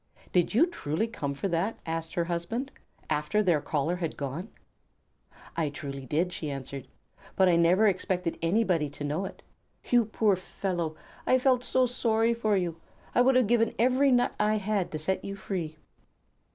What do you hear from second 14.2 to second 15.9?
I had to set you free."